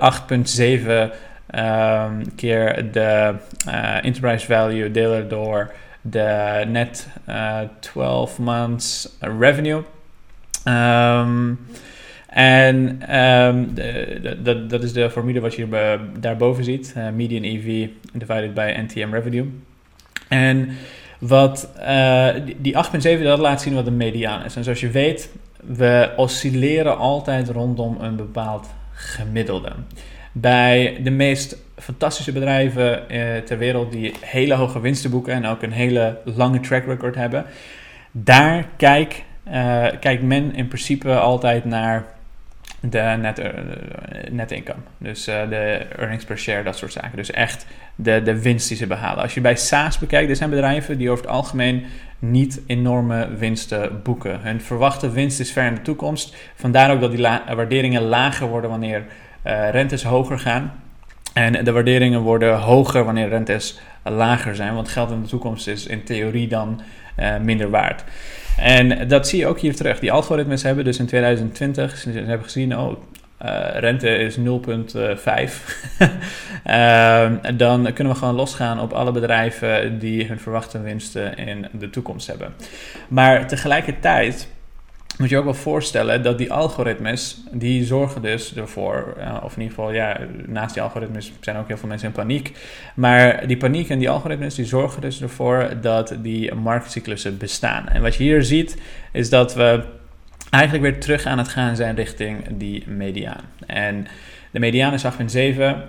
8,7 1.10 1.14
um, 1.58 2.34
keer 2.36 2.92
de 2.92 3.34
enterprise 4.02 4.46
value 4.46 4.90
delen 4.90 5.28
door 5.28 5.72
de 6.00 6.64
net 6.68 7.08
12 7.80 8.38
months 8.38 9.08
revenue. 9.20 9.82
Um, 10.64 11.58
en 12.32 12.76
um, 13.16 13.74
dat 14.68 14.82
is 14.82 14.92
de 14.92 15.10
formule 15.10 15.40
wat 15.40 15.54
je 15.54 15.98
daarboven 16.20 16.64
ziet. 16.64 16.94
Uh, 16.96 17.08
median 17.10 17.42
EV 17.42 17.88
divided 18.12 18.54
by 18.54 18.74
NTM 18.76 19.12
revenue. 19.12 19.50
En 20.28 20.68
wat 21.18 21.72
uh, 21.78 22.28
die 22.58 22.76
8,7 23.18 23.22
dat 23.22 23.38
laat 23.38 23.62
zien 23.62 23.74
wat 23.74 23.84
de 23.84 23.90
mediaan 23.90 24.44
is. 24.44 24.56
En 24.56 24.64
zoals 24.64 24.80
je 24.80 24.90
weet, 24.90 25.30
we 25.60 26.12
oscilleren 26.16 26.98
altijd 26.98 27.48
rondom 27.48 27.96
een 28.00 28.16
bepaald 28.16 28.68
gemiddelde. 28.92 29.72
Bij 30.32 31.00
de 31.02 31.10
meest 31.10 31.56
fantastische 31.76 32.32
bedrijven 32.32 33.02
uh, 33.10 33.36
ter 33.36 33.58
wereld 33.58 33.92
die 33.92 34.12
hele 34.20 34.54
hoge 34.54 34.80
winsten 34.80 35.10
boeken 35.10 35.32
en 35.32 35.46
ook 35.46 35.62
een 35.62 35.72
hele 35.72 36.18
lange 36.24 36.60
track 36.60 36.84
record 36.84 37.14
hebben, 37.14 37.44
daar 38.12 38.68
kijk, 38.76 39.24
kijkt 40.00 40.22
men 40.22 40.54
in 40.54 40.68
principe 40.68 41.14
altijd 41.14 41.64
naar 41.64 42.04
de 42.90 43.16
net, 43.20 43.38
uh, 43.38 43.46
net 44.30 44.50
income. 44.50 44.80
Dus 44.98 45.28
uh, 45.28 45.48
de 45.48 45.86
earnings 45.96 46.24
per 46.24 46.38
share, 46.38 46.62
dat 46.62 46.76
soort 46.76 46.92
zaken. 46.92 47.16
Dus 47.16 47.30
echt 47.30 47.66
de, 47.94 48.22
de 48.22 48.42
winst 48.42 48.68
die 48.68 48.76
ze 48.76 48.86
behalen. 48.86 49.22
Als 49.22 49.34
je 49.34 49.40
bij 49.40 49.56
SaaS 49.56 49.98
bekijkt, 49.98 50.28
dit 50.28 50.36
zijn 50.36 50.50
bedrijven 50.50 50.98
die 50.98 51.10
over 51.10 51.24
het 51.24 51.32
algemeen 51.32 51.84
niet 52.18 52.60
enorme 52.66 53.28
winsten 53.36 54.02
boeken. 54.02 54.40
Hun 54.40 54.60
verwachte 54.60 55.10
winst 55.10 55.40
is 55.40 55.52
ver 55.52 55.66
in 55.66 55.74
de 55.74 55.82
toekomst. 55.82 56.36
Vandaar 56.54 56.92
ook 56.92 57.00
dat 57.00 57.10
die 57.10 57.28
waarderingen 57.54 58.02
lager 58.02 58.46
worden 58.46 58.70
wanneer 58.70 59.04
uh, 59.46 59.70
rentes 59.70 60.02
hoger 60.02 60.38
gaan. 60.38 60.72
En 61.34 61.64
de 61.64 61.72
waarderingen 61.72 62.20
worden 62.20 62.58
hoger 62.58 63.04
wanneer 63.04 63.28
rentes 63.28 63.80
lager 64.02 64.56
zijn. 64.56 64.74
Want 64.74 64.88
geld 64.88 65.10
in 65.10 65.22
de 65.22 65.28
toekomst 65.28 65.68
is 65.68 65.86
in 65.86 66.04
theorie 66.04 66.48
dan 66.48 66.80
minder 67.40 67.70
waard. 67.70 68.04
En 68.56 69.08
dat 69.08 69.28
zie 69.28 69.38
je 69.38 69.46
ook 69.46 69.60
hier 69.60 69.76
terug. 69.76 69.98
Die 69.98 70.12
algoritmes 70.12 70.62
hebben 70.62 70.84
dus 70.84 70.98
in 70.98 71.06
2020, 71.06 71.96
ze 71.96 72.10
hebben 72.10 72.42
gezien, 72.42 72.78
oh, 72.78 72.96
uh, 73.44 73.66
rente 73.74 74.08
is 74.08 74.38
0,5. 74.38 74.42
uh, 76.66 77.30
dan 77.56 77.92
kunnen 77.92 78.12
we 78.12 78.18
gewoon 78.18 78.34
losgaan 78.34 78.80
op 78.80 78.92
alle 78.92 79.12
bedrijven 79.12 79.98
die 79.98 80.26
hun 80.26 80.38
verwachte 80.38 80.80
winsten 80.80 81.36
in 81.36 81.66
de 81.72 81.90
toekomst 81.90 82.26
hebben. 82.26 82.54
Maar 83.08 83.46
tegelijkertijd 83.46 84.48
moet 85.22 85.30
je 85.30 85.38
ook 85.38 85.44
wel 85.44 85.54
voorstellen 85.54 86.22
dat 86.22 86.38
die 86.38 86.52
algoritmes, 86.52 87.40
die 87.50 87.84
zorgen 87.84 88.22
dus 88.22 88.54
ervoor, 88.54 89.14
uh, 89.18 89.36
of 89.42 89.56
in 89.56 89.62
ieder 89.62 89.74
geval, 89.74 89.92
ja, 89.92 90.20
naast 90.46 90.74
die 90.74 90.82
algoritmes 90.82 91.32
zijn 91.40 91.56
ook 91.56 91.68
heel 91.68 91.76
veel 91.76 91.88
mensen 91.88 92.08
in 92.08 92.14
paniek. 92.14 92.52
Maar 92.94 93.46
die 93.46 93.56
paniek 93.56 93.88
en 93.88 93.98
die 93.98 94.10
algoritmes, 94.10 94.54
die 94.54 94.64
zorgen 94.64 95.00
dus 95.00 95.22
ervoor 95.22 95.68
dat 95.80 96.14
die 96.18 96.54
marktcyclussen 96.54 97.38
bestaan. 97.38 97.88
En 97.88 98.02
wat 98.02 98.14
je 98.14 98.22
hier 98.22 98.42
ziet, 98.42 98.76
is 99.12 99.30
dat 99.30 99.54
we 99.54 99.82
eigenlijk 100.50 100.84
weer 100.84 101.00
terug 101.00 101.26
aan 101.26 101.38
het 101.38 101.48
gaan 101.48 101.76
zijn 101.76 101.94
richting 101.94 102.44
die 102.50 102.84
mediaan. 102.86 103.44
En 103.66 104.06
de 104.52 104.58
mediaan 104.58 104.92
is 104.92 105.04
8,7. 105.04 105.08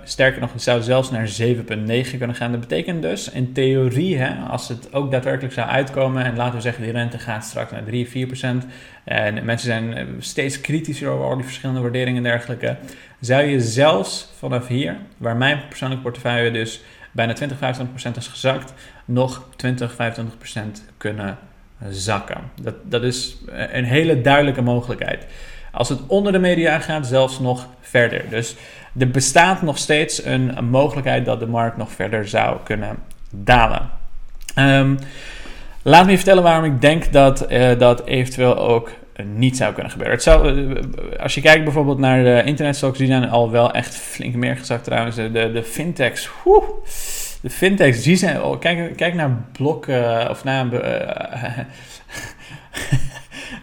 Sterker 0.04 0.40
nog, 0.40 0.52
het 0.52 0.62
zou 0.62 0.82
zelfs 0.82 1.10
naar 1.10 1.28
7,9 1.42 2.18
kunnen 2.18 2.34
gaan. 2.34 2.50
Dat 2.50 2.60
betekent 2.60 3.02
dus 3.02 3.30
in 3.30 3.52
theorie, 3.52 4.18
hè, 4.18 4.48
als 4.48 4.68
het 4.68 4.92
ook 4.92 5.10
daadwerkelijk 5.10 5.54
zou 5.54 5.68
uitkomen 5.68 6.24
en 6.24 6.36
laten 6.36 6.54
we 6.54 6.60
zeggen 6.60 6.82
die 6.82 6.92
rente 6.92 7.18
gaat 7.18 7.44
straks 7.44 7.70
naar 7.70 7.84
3, 7.84 8.08
4 8.08 8.26
procent. 8.26 8.66
En 9.04 9.44
mensen 9.44 9.66
zijn 9.66 9.94
eh, 9.94 10.04
steeds 10.18 10.60
kritischer 10.60 11.08
over 11.08 11.24
al 11.24 11.34
die 11.34 11.44
verschillende 11.44 11.80
waarderingen 11.80 12.24
en 12.24 12.30
dergelijke. 12.30 12.76
Zou 13.20 13.42
je 13.42 13.60
zelfs 13.60 14.32
vanaf 14.38 14.68
hier, 14.68 14.96
waar 15.16 15.36
mijn 15.36 15.60
persoonlijke 15.68 16.04
portefeuille 16.04 16.50
dus 16.50 16.82
bijna 17.12 17.32
20, 17.32 17.58
25% 17.58 18.16
is 18.16 18.28
gezakt, 18.28 18.72
nog 19.04 19.48
20, 19.56 19.92
25% 19.92 19.96
kunnen 20.96 21.38
zakken. 21.90 22.40
Dat, 22.62 22.74
dat 22.82 23.02
is 23.02 23.36
een 23.46 23.84
hele 23.84 24.20
duidelijke 24.20 24.62
mogelijkheid. 24.62 25.26
Als 25.74 25.88
het 25.88 26.00
onder 26.06 26.32
de 26.32 26.38
media 26.38 26.78
gaat, 26.78 27.06
zelfs 27.06 27.40
nog 27.40 27.66
verder. 27.80 28.24
Dus 28.30 28.56
er 28.98 29.10
bestaat 29.10 29.62
nog 29.62 29.78
steeds 29.78 30.24
een, 30.24 30.68
mogelijkheid 30.70 31.24
dat 31.24 31.40
de 31.40 31.46
markt 31.46 31.76
nog 31.76 31.92
verder 31.92 32.28
zou 32.28 32.56
kunnen 32.64 32.96
dalen. 33.30 33.90
Um, 34.58 34.98
laat 35.82 36.04
me 36.04 36.10
je 36.10 36.16
vertellen 36.16 36.42
waarom 36.42 36.64
ik 36.64 36.80
denk 36.80 37.12
dat 37.12 37.52
uh, 37.52 37.78
dat 37.78 38.06
eventueel 38.06 38.58
ook 38.58 38.90
niet 39.22 39.56
zou 39.56 39.72
kunnen 39.72 39.92
gebeuren. 39.92 40.14
Het 40.14 40.24
zou, 40.24 40.68
eh, 40.68 41.22
als 41.22 41.34
je 41.34 41.40
kijkt 41.40 41.64
bijvoorbeeld 41.64 41.98
naar 41.98 42.24
de 42.24 42.42
internetstocks, 42.44 42.98
die 42.98 43.06
zijn 43.06 43.30
al 43.30 43.50
wel 43.50 43.72
echt 43.72 43.96
flink 43.96 44.34
meer 44.34 44.56
gezakt 44.56 44.84
trouwens. 44.84 45.16
De, 45.16 45.30
de 45.52 45.62
fintechs, 45.62 46.30
woe, 46.44 46.62
de 47.40 47.50
fintechs, 47.50 48.02
die 48.02 48.16
zijn... 48.16 48.42
Oh, 48.42 48.60
kijk, 48.60 48.96
kijk 48.96 49.14
naar 49.14 49.30
Blok, 49.52 49.86
uh, 49.86 50.26
of 50.30 50.44
naar... 50.44 50.66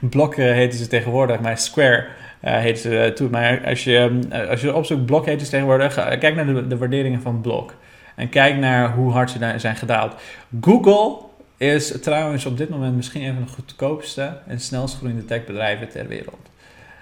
Blok 0.10 0.36
heten 0.36 0.80
ze 0.80 0.88
tegenwoordig, 0.88 1.40
maar 1.40 1.58
Square 1.58 2.08
uh, 2.44 2.58
heet 2.58 2.80
ze 2.80 3.12
toen. 3.16 3.30
Maar 3.30 3.66
als 3.66 3.84
je, 3.84 4.20
als 4.50 4.62
je 4.62 4.76
opzoekt 4.76 5.06
Blok 5.06 5.26
heet 5.26 5.42
ze 5.42 5.50
tegenwoordig, 5.50 5.94
kijk 6.20 6.36
naar 6.36 6.46
de, 6.46 6.68
de 6.68 6.78
waarderingen 6.78 7.22
van 7.22 7.42
Blok. 7.42 7.74
En 8.16 8.30
kijk 8.30 8.58
naar 8.58 8.94
hoe 8.94 9.12
hard 9.12 9.30
ze 9.30 9.40
daar 9.40 9.60
zijn 9.60 9.76
gedaald. 9.76 10.16
Google 10.62 11.18
is 11.58 12.02
trouwens 12.02 12.46
op 12.46 12.58
dit 12.58 12.70
moment 12.70 12.96
misschien 12.96 13.24
een 13.24 13.34
van 13.34 13.44
de 13.44 13.50
goedkoopste 13.52 14.38
en 14.48 14.60
snelst 14.60 14.98
groeiende 14.98 15.26
techbedrijven 15.26 15.90
ter 15.90 16.08
wereld. 16.08 16.50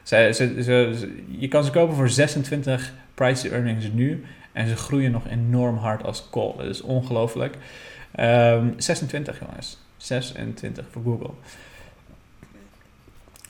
Ze, 0.03 0.29
ze, 0.63 1.11
je 1.27 1.47
kan 1.47 1.63
ze 1.63 1.71
kopen 1.71 1.95
voor 1.95 2.09
26 2.09 2.93
price 3.13 3.49
earnings 3.49 3.89
nu 3.93 4.23
en 4.51 4.67
ze 4.67 4.75
groeien 4.75 5.11
nog 5.11 5.27
enorm 5.27 5.77
hard 5.77 6.03
als 6.03 6.27
call. 6.31 6.53
Dat 6.57 6.65
is 6.65 6.81
ongelooflijk. 6.81 7.55
Um, 7.55 8.25
ehm, 8.25 8.67
26 8.77 9.39
jongens. 9.39 9.77
26 9.97 10.85
voor 10.91 11.01
Google. 11.03 11.31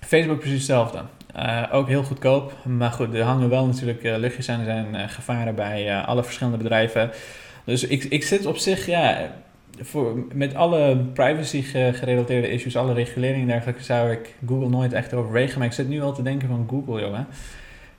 Facebook 0.09 0.39
precies 0.39 0.57
hetzelfde. 0.57 1.01
Uh, 1.35 1.63
ook 1.71 1.87
heel 1.87 2.03
goedkoop. 2.03 2.53
Maar 2.65 2.91
goed, 2.91 3.13
er 3.13 3.23
hangen 3.23 3.49
wel 3.49 3.65
natuurlijk 3.65 4.03
uh, 4.03 4.17
luchtjes 4.17 4.49
aan. 4.49 4.59
Er 4.59 4.65
zijn 4.65 4.95
uh, 4.95 5.01
gevaren 5.07 5.55
bij 5.55 6.01
alle 6.01 6.23
verschillende 6.23 6.57
bedrijven. 6.57 7.11
Dus 7.63 7.83
ik, 7.83 8.03
ik 8.03 8.23
zit 8.23 8.45
op 8.45 8.57
zich, 8.57 8.85
ja, 8.85 9.31
voor, 9.79 10.25
met 10.33 10.55
alle 10.55 10.97
privacy 10.97 11.61
gerelateerde 11.93 12.51
issues, 12.51 12.77
alle 12.77 12.93
reguleringen 12.93 13.41
en 13.41 13.47
dergelijke, 13.47 13.83
zou 13.83 14.11
ik 14.11 14.35
Google 14.47 14.69
nooit 14.69 14.93
echt 14.93 15.13
overwegen. 15.13 15.57
Maar 15.57 15.67
ik 15.67 15.73
zit 15.73 15.89
nu 15.89 16.01
al 16.01 16.13
te 16.13 16.23
denken 16.23 16.47
van 16.47 16.67
Google, 16.69 17.01
jongen. 17.01 17.27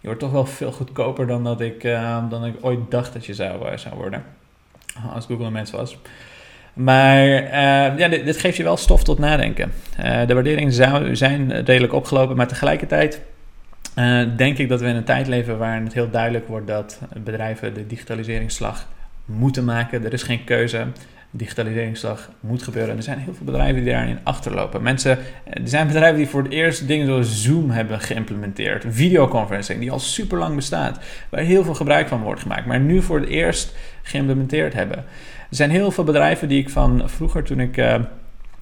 Je 0.00 0.06
wordt 0.06 0.20
toch 0.20 0.32
wel 0.32 0.46
veel 0.46 0.72
goedkoper 0.72 1.26
dan 1.26 1.44
dat 1.44 1.60
ik, 1.60 1.82
dan 2.28 2.44
ik 2.44 2.54
ooit 2.60 2.90
dacht 2.90 3.12
dat 3.12 3.26
je 3.26 3.34
zou, 3.34 3.78
zou 3.78 3.94
worden. 3.94 4.24
Als 5.14 5.26
Google 5.26 5.44
een 5.44 5.52
mens 5.52 5.70
was. 5.70 5.98
Maar 6.82 7.26
uh, 7.26 7.98
ja, 7.98 8.08
dit, 8.08 8.36
geeft 8.36 8.56
je 8.56 8.62
wel 8.62 8.76
stof 8.76 9.04
tot 9.04 9.18
nadenken. 9.18 9.72
Uh, 10.04 10.26
de 10.26 10.34
waarderingen 10.34 10.72
zijn 11.16 11.64
redelijk 11.64 11.92
opgelopen, 11.92 12.36
maar 12.36 12.46
tegelijkertijd 12.46 13.20
uh, 13.98 14.22
denk 14.36 14.58
ik 14.58 14.68
dat 14.68 14.80
we 14.80 14.86
in 14.86 14.96
een 14.96 15.04
tijd 15.04 15.26
leven 15.26 15.58
waarin 15.58 15.84
het 15.84 15.94
heel 15.94 16.10
duidelijk 16.10 16.48
wordt 16.48 16.66
dat 16.66 17.00
bedrijven 17.24 17.74
de 17.74 17.86
digitaliseringsslag 17.86 18.88
moeten 19.24 19.64
maken. 19.64 20.04
Er 20.04 20.12
is 20.12 20.22
geen 20.22 20.44
keuze. 20.44 20.86
Digitaliseringsslag 21.32 22.30
moet 22.40 22.62
gebeuren. 22.62 22.96
Er 22.96 23.02
zijn 23.02 23.18
heel 23.18 23.34
veel 23.34 23.46
bedrijven 23.46 23.84
die 23.84 23.92
daarin 23.92 24.18
achterlopen. 24.22 24.82
Mensen, 24.82 25.18
er 25.44 25.60
zijn 25.64 25.86
bedrijven 25.86 26.18
die 26.18 26.28
voor 26.28 26.42
het 26.42 26.52
eerst 26.52 26.86
dingen 26.86 27.06
zoals 27.06 27.42
Zoom 27.42 27.70
hebben 27.70 28.00
geïmplementeerd. 28.00 28.84
Videoconferencing, 28.88 29.80
die 29.80 29.90
al 29.90 29.98
super 29.98 30.38
lang 30.38 30.54
bestaat. 30.54 30.98
Waar 31.28 31.40
heel 31.40 31.64
veel 31.64 31.74
gebruik 31.74 32.08
van 32.08 32.22
wordt 32.22 32.40
gemaakt. 32.40 32.66
Maar 32.66 32.80
nu 32.80 33.02
voor 33.02 33.20
het 33.20 33.28
eerst 33.28 33.74
geïmplementeerd 34.02 34.72
hebben. 34.72 35.04
Er 35.50 35.56
zijn 35.56 35.70
heel 35.70 35.90
veel 35.90 36.04
bedrijven 36.04 36.48
die 36.48 36.60
ik 36.60 36.70
van 36.70 37.02
vroeger, 37.04 37.42
toen 37.42 37.60
ik 37.60 37.76
uh, 37.76 37.94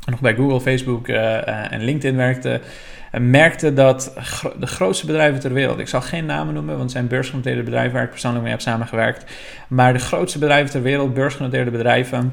nog 0.06 0.20
bij 0.20 0.34
Google, 0.34 0.60
Facebook 0.60 1.08
uh, 1.08 1.72
en 1.72 1.84
LinkedIn 1.84 2.16
werkte, 2.16 2.60
merkte 3.12 3.72
dat 3.72 4.12
de 4.58 4.66
grootste 4.66 5.06
bedrijven 5.06 5.40
ter 5.40 5.52
wereld, 5.52 5.78
ik 5.78 5.88
zal 5.88 6.00
geen 6.00 6.26
namen 6.26 6.54
noemen, 6.54 6.70
want 6.70 6.82
het 6.82 6.92
zijn 6.92 7.06
beursgenoteerde 7.06 7.62
bedrijven 7.62 7.92
waar 7.92 8.02
ik 8.02 8.10
persoonlijk 8.10 8.42
mee 8.42 8.52
heb 8.52 8.60
samengewerkt, 8.60 9.32
maar 9.68 9.92
de 9.92 9.98
grootste 9.98 10.38
bedrijven 10.38 10.70
ter 10.70 10.82
wereld, 10.82 11.14
beursgenoteerde 11.14 11.70
bedrijven, 11.70 12.32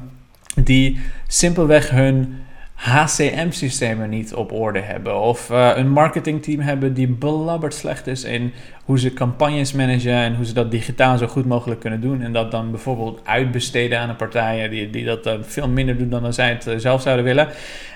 die 0.54 1.00
simpelweg 1.26 1.90
hun 1.90 2.45
HCM-systemen 2.76 4.10
niet 4.10 4.34
op 4.34 4.52
orde 4.52 4.80
hebben. 4.80 5.20
Of 5.20 5.50
uh, 5.50 5.72
een 5.74 5.90
marketingteam 5.90 6.60
hebben 6.60 6.94
die 6.94 7.08
belabberd 7.08 7.74
slecht 7.74 8.06
is 8.06 8.24
in 8.24 8.52
hoe 8.84 8.98
ze 8.98 9.12
campagnes 9.12 9.72
managen 9.72 10.12
en 10.12 10.34
hoe 10.36 10.44
ze 10.44 10.52
dat 10.52 10.70
digitaal 10.70 11.18
zo 11.18 11.26
goed 11.26 11.46
mogelijk 11.46 11.80
kunnen 11.80 12.00
doen. 12.00 12.22
En 12.22 12.32
dat 12.32 12.50
dan 12.50 12.70
bijvoorbeeld 12.70 13.20
uitbesteden 13.24 13.98
aan 13.98 14.08
een 14.08 14.16
partijen 14.16 14.70
die, 14.70 14.90
die 14.90 15.04
dat 15.04 15.24
dan 15.24 15.44
veel 15.44 15.68
minder 15.68 15.98
doen 15.98 16.08
dan 16.08 16.32
zij 16.32 16.48
het 16.48 16.66
eh, 16.66 16.78
zelf 16.78 17.02
zouden 17.02 17.24
willen. 17.24 17.48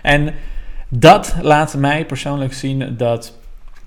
En 0.03 0.35
dat 0.89 1.37
laat 1.43 1.77
mij 1.77 2.05
persoonlijk 2.05 2.53
zien 2.53 2.95
dat 2.97 3.39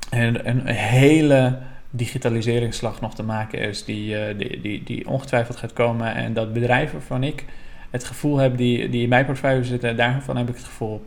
een, 0.09 0.47
een 0.47 0.67
hele 0.67 1.57
digitaliseringsslag 1.89 3.01
nog 3.01 3.15
te 3.15 3.23
maken 3.23 3.59
is 3.59 3.85
die, 3.85 4.35
die, 4.35 4.62
die, 4.62 4.83
die 4.83 5.07
ongetwijfeld 5.07 5.57
gaat 5.57 5.73
komen. 5.73 6.15
En 6.15 6.33
dat 6.33 6.53
bedrijven 6.53 6.97
waarvan 6.97 7.23
ik 7.23 7.45
het 7.93 8.03
gevoel 8.03 8.38
heb 8.38 8.57
die, 8.57 8.89
die 8.89 9.03
in 9.03 9.09
mijn 9.09 9.25
portefeuille 9.25 9.63
zitten, 9.63 9.95
daarvan 9.95 10.38
heb 10.38 10.50
ik 10.50 10.55
het 10.55 10.63
gevoel. 10.63 11.03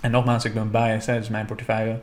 En 0.00 0.10
nogmaals, 0.10 0.44
ik 0.44 0.54
ben 0.54 0.70
biased, 0.70 1.14
dat 1.14 1.22
is 1.22 1.28
mijn 1.28 1.46
portefeuille. 1.46 2.00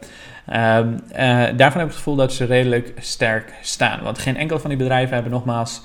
Um, 0.47 0.99
uh, 1.11 1.17
daarvan 1.55 1.57
heb 1.57 1.81
ik 1.81 1.87
het 1.87 1.95
gevoel 1.95 2.15
dat 2.15 2.33
ze 2.33 2.45
redelijk 2.45 2.93
sterk 2.99 3.53
staan. 3.61 4.03
Want 4.03 4.19
geen 4.19 4.37
enkel 4.37 4.59
van 4.59 4.69
die 4.69 4.77
bedrijven 4.77 5.13
hebben 5.13 5.31
nogmaals 5.31 5.81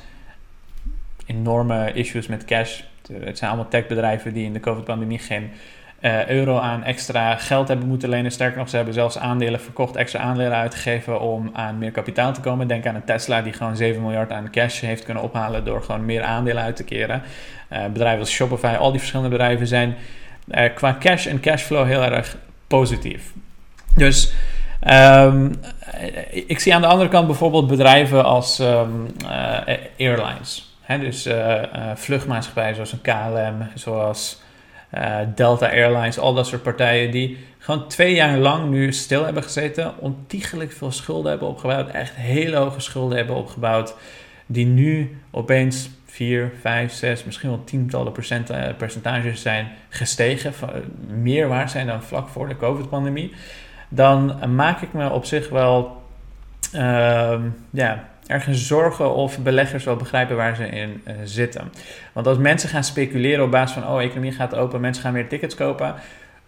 enorme 1.26 1.92
issues 1.92 2.26
met 2.26 2.44
cash. 2.44 2.80
Het 3.12 3.38
zijn 3.38 3.50
allemaal 3.50 3.70
techbedrijven 3.70 4.32
die 4.32 4.44
in 4.44 4.52
de 4.52 4.60
COVID-pandemie 4.60 5.18
geen 5.18 5.50
uh, 6.04 6.28
euro 6.28 6.58
aan 6.58 6.82
extra 6.82 7.36
geld 7.36 7.68
hebben 7.68 7.88
moeten 7.88 8.08
lenen. 8.08 8.30
Sterker 8.30 8.58
nog, 8.58 8.68
ze 8.68 8.76
hebben 8.76 8.94
zelfs 8.94 9.18
aandelen 9.18 9.60
verkocht, 9.60 9.96
extra 9.96 10.20
aandelen 10.20 10.56
uitgegeven 10.56 11.20
om 11.20 11.50
aan 11.52 11.78
meer 11.78 11.90
kapitaal 11.90 12.32
te 12.32 12.40
komen. 12.40 12.68
Denk 12.68 12.86
aan 12.86 12.94
een 12.94 13.04
Tesla 13.04 13.42
die 13.42 13.52
gewoon 13.52 13.76
7 13.76 14.02
miljard 14.02 14.30
aan 14.30 14.50
cash 14.50 14.80
heeft 14.80 15.04
kunnen 15.04 15.22
ophalen 15.22 15.64
door 15.64 15.82
gewoon 15.82 16.04
meer 16.04 16.22
aandelen 16.22 16.62
uit 16.62 16.76
te 16.76 16.84
keren. 16.84 17.22
Uh, 17.72 17.86
bedrijven 17.92 18.20
als 18.20 18.30
Shopify, 18.30 18.74
al 18.78 18.90
die 18.90 18.98
verschillende 18.98 19.36
bedrijven 19.36 19.66
zijn 19.66 19.96
uh, 20.48 20.64
qua 20.74 20.96
cash 21.00 21.26
en 21.26 21.40
cashflow 21.40 21.86
heel 21.86 22.02
erg 22.02 22.36
positief. 22.66 23.32
Dus 23.94 24.32
um, 24.90 25.60
ik 26.30 26.60
zie 26.60 26.74
aan 26.74 26.80
de 26.80 26.86
andere 26.86 27.08
kant 27.08 27.26
bijvoorbeeld 27.26 27.66
bedrijven 27.66 28.24
als 28.24 28.58
um, 28.58 29.06
airlines. 29.98 30.76
Dus 31.00 31.28
vluchtmaatschappijen 31.94 32.74
zoals 32.74 32.92
een 32.92 33.00
KLM, 33.00 33.68
zoals 33.74 34.42
uh, 34.96 35.18
Delta 35.34 35.70
Airlines, 35.70 36.18
al 36.18 36.34
dat 36.34 36.46
soort 36.46 36.62
partijen 36.62 37.10
die 37.10 37.38
gewoon 37.58 37.88
twee 37.88 38.14
jaar 38.14 38.38
lang 38.38 38.70
nu 38.70 38.92
stil 38.92 39.24
hebben 39.24 39.42
gezeten, 39.42 39.98
ontiegelijk 39.98 40.72
veel 40.72 40.92
schulden 40.92 41.30
hebben 41.30 41.48
opgebouwd, 41.48 41.88
echt 41.88 42.14
hele 42.14 42.56
hoge 42.56 42.80
schulden 42.80 43.16
hebben 43.16 43.36
opgebouwd, 43.36 43.94
die 44.46 44.66
nu 44.66 45.18
opeens 45.30 45.90
4, 46.06 46.52
5, 46.60 46.92
6, 46.92 47.24
misschien 47.24 47.48
wel 47.48 47.64
tientallen 47.64 48.12
uh, 48.50 48.56
percentages 48.76 49.42
zijn 49.42 49.68
gestegen, 49.88 50.52
meer 51.08 51.48
waard 51.48 51.70
zijn 51.70 51.86
dan 51.86 52.02
vlak 52.02 52.28
voor 52.28 52.48
de 52.48 52.56
COVID-pandemie, 52.56 53.32
dan 53.88 54.54
maak 54.54 54.80
ik 54.80 54.92
me 54.92 55.10
op 55.10 55.24
zich 55.24 55.48
wel 55.48 56.02
uh, 56.74 57.40
ja, 57.70 58.08
ergens 58.26 58.66
zorgen 58.66 59.14
of 59.14 59.38
beleggers 59.38 59.84
wel 59.84 59.96
begrijpen 59.96 60.36
waar 60.36 60.56
ze 60.56 60.66
in 60.66 61.02
uh, 61.06 61.14
zitten. 61.24 61.72
Want 62.12 62.26
als 62.26 62.38
mensen 62.38 62.68
gaan 62.68 62.84
speculeren 62.84 63.44
op 63.44 63.50
basis 63.50 63.82
van, 63.82 63.88
oh, 63.88 64.02
economie 64.02 64.32
gaat 64.32 64.54
open, 64.54 64.80
mensen 64.80 65.02
gaan 65.02 65.12
meer 65.12 65.28
tickets 65.28 65.54
kopen, 65.54 65.94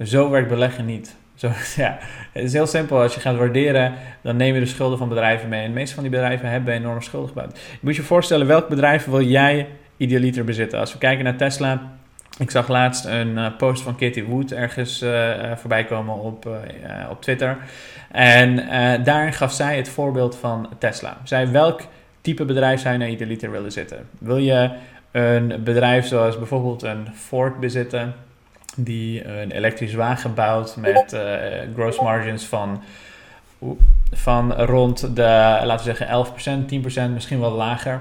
zo 0.04 0.30
werkt 0.30 0.48
beleggen 0.48 0.84
niet. 0.84 1.16
Zo, 1.36 1.50
ja, 1.76 1.98
het 2.32 2.44
is 2.44 2.52
heel 2.52 2.66
simpel. 2.66 3.00
Als 3.00 3.14
je 3.14 3.20
gaat 3.20 3.36
waarderen, 3.36 3.94
dan 4.22 4.36
neem 4.36 4.54
je 4.54 4.60
de 4.60 4.66
schulden 4.66 4.98
van 4.98 5.08
bedrijven 5.08 5.48
mee. 5.48 5.62
En 5.62 5.68
de 5.68 5.74
meeste 5.74 5.94
van 5.94 6.02
die 6.02 6.12
bedrijven 6.12 6.48
hebben 6.48 6.74
enorme 6.74 7.02
schulden 7.02 7.28
gebouwd. 7.28 7.58
Je 7.58 7.78
moet 7.80 7.96
je 7.96 8.02
voorstellen, 8.02 8.46
welk 8.46 8.68
bedrijf 8.68 9.04
wil 9.04 9.22
jij 9.22 9.66
idealiter 9.96 10.44
bezitten? 10.44 10.78
Als 10.78 10.92
we 10.92 10.98
kijken 10.98 11.24
naar 11.24 11.36
Tesla, 11.36 11.96
Ik 12.38 12.50
zag 12.50 12.68
laatst 12.68 13.04
een 13.04 13.56
post 13.56 13.82
van 13.82 13.96
Katie 13.96 14.24
Wood 14.24 14.50
ergens 14.52 15.04
voorbij 15.54 15.84
komen 15.84 16.14
op, 16.14 16.48
op 17.10 17.22
Twitter. 17.22 17.56
En 18.10 18.56
daarin 19.04 19.32
gaf 19.32 19.52
zij 19.52 19.76
het 19.76 19.88
voorbeeld 19.88 20.36
van 20.36 20.68
Tesla. 20.78 21.16
Zij 21.24 21.50
welk 21.50 21.80
type 22.20 22.44
bedrijf 22.44 22.80
zou 22.80 22.92
je 22.92 22.98
naar 22.98 23.08
idealiter 23.08 23.50
willen 23.50 23.72
zitten? 23.72 24.08
Wil 24.18 24.36
je 24.36 24.70
een 25.10 25.62
bedrijf 25.64 26.06
zoals 26.06 26.38
bijvoorbeeld 26.38 26.82
een 26.82 27.08
Ford 27.14 27.60
bezitten, 27.60 28.14
die 28.76 29.28
een 29.28 29.50
elektrisch 29.50 29.94
wagen 29.94 30.34
bouwt 30.34 30.76
met 30.76 31.12
uh, 31.12 31.22
gross 31.74 32.00
margins 32.00 32.44
van, 32.44 32.82
van 34.12 34.52
rond 34.52 35.16
de, 35.16 35.60
laten 35.64 35.86
we 35.86 35.94
zeggen, 35.94 36.26
11%, 37.06 37.08
10%, 37.10 37.12
misschien 37.12 37.40
wel 37.40 37.52
lager. 37.52 38.00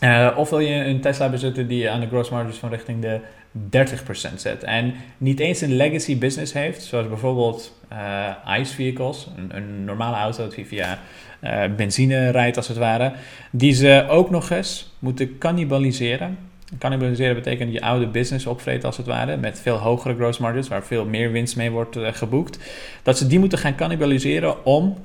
Uh, 0.00 0.30
of 0.36 0.50
wil 0.50 0.58
je 0.58 0.84
een 0.84 1.00
Tesla 1.00 1.28
bezitten 1.28 1.68
die 1.68 1.90
aan 1.90 2.00
de 2.00 2.06
gross 2.06 2.30
margins 2.30 2.58
van 2.58 2.70
richting 2.70 3.02
de 3.02 3.20
30% 3.54 4.34
zet. 4.36 4.64
En 4.64 4.94
niet 5.18 5.40
eens 5.40 5.60
een 5.60 5.76
legacy 5.76 6.18
business 6.18 6.52
heeft, 6.52 6.82
zoals 6.82 7.08
bijvoorbeeld 7.08 7.78
uh, 7.92 8.58
ICE 8.58 8.74
vehicles, 8.74 9.28
een, 9.36 9.56
een, 9.56 9.84
normale 9.84 10.16
auto 10.16 10.48
die 10.48 10.66
via 10.66 10.98
uh, 11.42 11.62
benzine 11.76 12.30
rijdt 12.30 12.56
als 12.56 12.68
het 12.68 12.76
ware, 12.76 13.12
die 13.50 13.72
ze 13.72 14.06
ook 14.08 14.30
nog 14.30 14.50
eens 14.50 14.92
moeten 14.98 15.38
cannibaliseren. 15.38 16.38
Cannibaliseren 16.78 17.34
betekent 17.34 17.72
je 17.72 17.80
oude 17.80 18.06
business 18.06 18.46
opvreten 18.46 18.84
als 18.84 18.96
het 18.96 19.06
ware, 19.06 19.36
met 19.36 19.60
veel 19.60 19.76
hogere 19.76 20.14
gross 20.14 20.38
margins, 20.38 20.68
waar 20.68 20.84
veel 20.84 21.04
meer 21.04 21.32
winst 21.32 21.56
mee 21.56 21.70
wordt 21.70 21.96
uh, 21.96 22.08
geboekt. 22.12 22.58
Dat 23.02 23.18
ze 23.18 23.26
die 23.26 23.38
moeten 23.38 23.58
gaan 23.58 23.74
cannibaliseren 23.74 24.64
om 24.64 24.98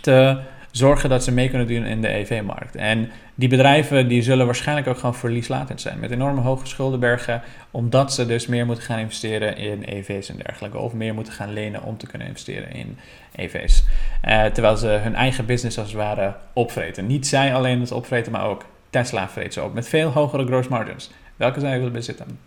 te 0.00 0.40
zorgen 0.72 1.08
dat 1.08 1.24
ze 1.24 1.32
mee 1.32 1.48
kunnen 1.48 1.66
doen 1.66 1.84
in 1.84 2.00
de 2.00 2.08
EV-markt. 2.08 2.76
En 2.76 3.10
die 3.34 3.48
bedrijven 3.48 4.08
die 4.08 4.22
zullen 4.22 4.46
waarschijnlijk 4.46 4.88
ook 4.88 4.96
gewoon 4.96 5.14
verlieslatend 5.14 5.80
zijn. 5.80 5.98
Met 5.98 6.10
enorme 6.10 6.40
hoge 6.40 6.66
schuldenbergen. 6.66 7.42
Omdat 7.70 8.12
ze 8.12 8.26
dus 8.26 8.46
meer 8.46 8.66
moeten 8.66 8.84
gaan 8.84 8.98
investeren 8.98 9.56
in 9.56 9.82
EV's 9.82 10.28
en 10.28 10.36
dergelijke. 10.36 10.78
Of 10.78 10.92
meer 10.92 11.14
moeten 11.14 11.32
gaan 11.32 11.52
lenen 11.52 11.82
om 11.82 11.96
te 11.96 12.06
kunnen 12.06 12.28
investeren 12.28 12.72
in 12.72 12.98
EV's. 13.34 13.84
Eh, 14.20 14.44
terwijl 14.44 14.76
ze 14.76 14.86
hun 14.86 15.14
eigen 15.14 15.46
business 15.46 15.78
als 15.78 15.88
het 15.88 15.96
ware 15.96 16.34
opvreten. 16.52 17.06
Niet 17.06 17.26
zij 17.26 17.54
alleen 17.54 17.80
het 17.80 17.92
opvreten, 17.92 18.32
maar 18.32 18.46
ook 18.46 18.64
Tesla 18.90 19.28
vreet 19.28 19.52
ze 19.52 19.62
op. 19.62 19.74
Met 19.74 19.88
veel 19.88 20.10
hogere 20.10 20.46
gross 20.46 20.68
margins. 20.68 21.10
Welke 21.36 21.60
zij 21.60 21.76
willen 21.76 21.92
bezitten. 21.92 22.38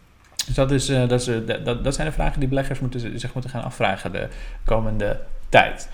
Dus 0.46 0.56
dat, 0.56 0.72
is, 0.72 0.90
uh, 0.90 1.08
dat, 1.08 1.22
is, 1.22 1.28
uh, 1.28 1.66
dat, 1.66 1.84
dat 1.84 1.96
zijn 1.96 2.08
de 2.08 2.14
vragen 2.14 2.40
die 2.40 2.50
beleggers 2.50 2.80
moeten, 2.80 3.20
zich 3.20 3.34
moeten 3.34 3.52
gaan 3.52 3.64
afvragen 3.64 4.12
de 4.12 4.28
komende 4.66 5.20
tijd. 5.50 5.90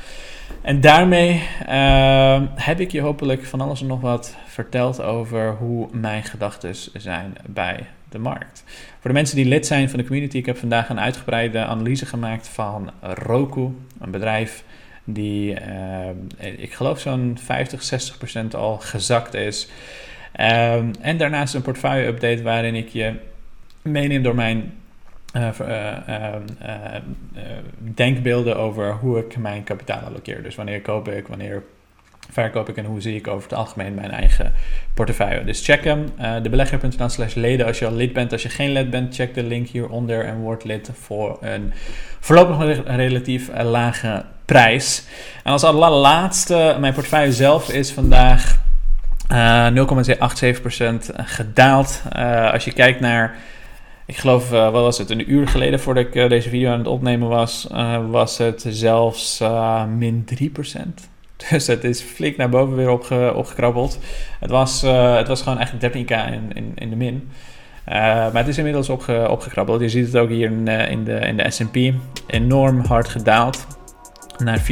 En 0.62 0.82
daarmee 0.82 1.44
uh, 1.70 2.42
heb 2.56 2.80
ik 2.80 2.92
je 2.92 3.02
hopelijk 3.02 3.46
van 3.46 3.62
alles 3.62 3.82
en 3.82 3.88
nog 3.88 4.02
wat 4.02 4.36
verteld 4.46 5.02
over 5.02 5.56
hoe 5.56 5.88
mijn 5.92 6.24
gedachten 6.24 6.76
zijn 6.94 7.36
bij 7.46 7.86
de 8.10 8.20
markt. 8.20 8.64
Voor 9.00 9.10
de 9.10 9.18
mensen 9.18 9.36
die 9.36 9.46
lid 9.46 9.66
zijn 9.66 9.90
van 9.90 10.00
de 10.00 10.06
community, 10.06 10.38
ik 10.38 10.46
heb 10.46 10.58
vandaag 10.58 10.90
een 10.90 11.00
uitgebreide 11.00 11.66
analyse 11.66 12.06
gemaakt 12.06 12.48
van 12.48 12.92
Roku, 13.02 13.70
een 14.00 14.12
bedrijf 14.12 14.64
die, 15.04 15.56
uh, 15.62 16.58
ik 16.58 16.74
geloof, 16.74 17.00
zo'n 17.00 17.38
50, 17.44 17.84
60 17.84 18.18
procent 18.18 18.56
al 18.56 18.78
gezakt 18.78 19.34
is. 19.34 19.68
Um, 20.40 20.92
en 21.02 21.18
daarnaast 21.18 21.54
een 21.54 21.62
portfolio 21.62 22.08
update 22.08 22.42
waarin 22.42 22.76
ik 22.76 22.90
je 22.90 23.14
meeneem 23.82 24.24
door 24.24 24.36
mijn 24.36 24.74
uh, 25.36 25.56
denkbeelden 27.78 28.58
over 28.58 28.94
hoe 28.94 29.20
ik 29.20 29.38
mijn 29.38 29.64
kapitaal 29.64 30.00
allokeer. 30.00 30.44
Dus 30.44 30.56
wanneer 30.56 30.82
koop 30.82 31.08
ik, 31.08 31.28
wanneer 31.28 31.64
verkoop 32.30 32.70
ik 32.70 32.78
en 32.78 32.86
hoe 32.86 33.02
zie 33.02 33.16
ik 33.16 33.28
over 33.28 33.50
het 33.50 33.58
algemeen 33.58 33.94
mijn 33.94 34.12
eigen 34.12 34.54
portefeuille. 34.94 35.44
Dus 35.44 35.66
check 35.66 35.84
hem, 35.84 36.06
uh, 36.20 36.34
debelegger.nl 36.42 37.10
slash 37.10 37.34
leden 37.34 37.66
als 37.66 37.80
je 37.80 37.86
al 37.86 37.94
lid 37.94 38.14
bent. 38.14 38.32
Als 38.32 38.44
je 38.44 38.50
geen 38.50 38.72
lid 38.72 38.90
bent, 38.90 39.16
check 39.16 39.34
de 39.34 39.44
link 39.44 39.68
hieronder 39.68 40.26
en 40.26 40.38
word 40.38 40.64
lid 40.64 40.90
voor 40.94 41.38
een 41.42 41.74
voorlopig 42.20 42.86
relatief 42.86 43.50
lage 43.62 44.26
prijs. 44.46 45.06
En 45.44 45.52
als 45.52 45.64
allerlaatste, 45.64 46.78
mijn 46.80 46.94
portefeuille 46.94 47.34
zelf 47.34 47.70
is 47.70 47.92
vandaag 47.92 48.60
uh, 49.32 49.68
0,87% 49.68 51.16
gedaald. 51.16 52.02
Als 52.52 52.66
je 52.66 52.74
kijkt 52.74 53.00
naar 53.00 53.36
ik 54.12 54.18
geloof, 54.18 54.52
uh, 54.52 54.72
wat 54.72 54.84
was 54.84 54.98
het, 54.98 55.10
een 55.10 55.32
uur 55.32 55.48
geleden 55.48 55.80
voordat 55.80 56.06
ik 56.06 56.16
uh, 56.16 56.30
deze 56.30 56.50
video 56.50 56.72
aan 56.72 56.78
het 56.78 56.88
opnemen 56.88 57.28
was, 57.28 57.68
uh, 57.72 58.10
was 58.10 58.38
het 58.38 58.66
zelfs 58.68 59.44
min 59.98 60.26
3%. 60.44 60.80
Dus 61.50 61.68
het 61.68 61.84
is 61.84 62.02
flink 62.02 62.38
naar 62.38 62.50
boven 62.50 62.76
weer 62.76 62.90
opge 62.90 63.34
opgekrabbeld. 63.36 64.00
Het 64.40 64.50
was, 64.50 64.82
het 64.82 65.28
was 65.28 65.42
gewoon 65.42 65.58
eigenlijk 65.58 65.94
13k 65.94 66.34
in, 66.34 66.52
in, 66.54 66.72
in 66.76 66.90
de 66.90 66.96
min. 66.96 67.30
maar 67.86 68.34
het 68.34 68.48
is 68.48 68.58
inmiddels 68.58 68.90
opge 68.90 69.28
opgekrabbeld. 69.30 69.82
Je 69.82 69.90
ziet 69.90 70.06
het 70.06 70.18
ook 70.18 70.30
hier 70.30 70.52
in, 70.52 70.68
in 70.68 71.04
de, 71.04 71.20
in 71.20 71.38
de 71.38 71.52
S&P. 71.52 71.76
Enorm 72.28 72.80
hard 72.80 73.10
gedaald. 73.10 73.68
Naar 74.38 74.60
4,5 74.60 74.66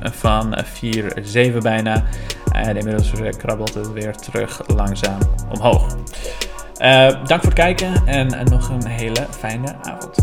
van 0.00 0.58
4,7 0.64 1.58
bijna. 1.62 2.04
En 2.52 2.76
inmiddels 2.76 3.12
krabbelt 3.36 3.74
het 3.74 3.92
weer 3.92 4.16
terug 4.16 4.60
langzaam 4.66 5.18
omhoog. 5.54 5.96
Uh, 6.80 7.24
dank 7.26 7.28
voor 7.28 7.50
het 7.50 7.52
kijken 7.52 8.06
en 8.06 8.44
nog 8.50 8.68
een 8.68 8.86
hele 8.86 9.26
fijne 9.30 9.74
avond. 9.82 10.16